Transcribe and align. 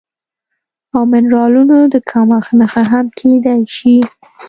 او 0.95 1.01
منرالونو 1.11 1.77
د 1.93 1.95
کمښت 2.09 2.51
نښه 2.59 2.83
هم 2.91 3.05
کیدی 3.17 3.61
شي 3.75 3.97